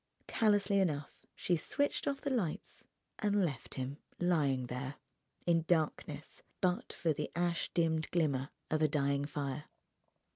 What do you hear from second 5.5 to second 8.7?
darkness but for the ash dimmed glimmer